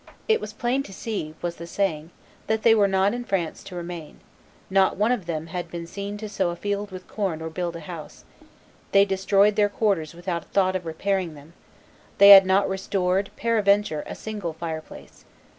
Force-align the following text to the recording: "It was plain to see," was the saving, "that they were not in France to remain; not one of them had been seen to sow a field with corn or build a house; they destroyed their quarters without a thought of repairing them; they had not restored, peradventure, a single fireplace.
"It 0.27 0.41
was 0.41 0.51
plain 0.51 0.81
to 0.81 0.93
see," 0.93 1.35
was 1.43 1.57
the 1.57 1.67
saving, 1.67 2.09
"that 2.47 2.63
they 2.63 2.73
were 2.73 2.87
not 2.87 3.13
in 3.13 3.23
France 3.23 3.63
to 3.65 3.75
remain; 3.75 4.19
not 4.67 4.97
one 4.97 5.11
of 5.11 5.27
them 5.27 5.45
had 5.53 5.69
been 5.69 5.85
seen 5.85 6.17
to 6.17 6.27
sow 6.27 6.49
a 6.49 6.55
field 6.55 6.89
with 6.89 7.07
corn 7.07 7.39
or 7.39 7.51
build 7.51 7.75
a 7.75 7.81
house; 7.81 8.25
they 8.93 9.05
destroyed 9.05 9.55
their 9.55 9.69
quarters 9.69 10.15
without 10.15 10.45
a 10.45 10.47
thought 10.47 10.75
of 10.75 10.87
repairing 10.87 11.35
them; 11.35 11.53
they 12.17 12.29
had 12.31 12.47
not 12.47 12.67
restored, 12.67 13.29
peradventure, 13.37 14.03
a 14.07 14.15
single 14.15 14.53
fireplace. 14.53 15.23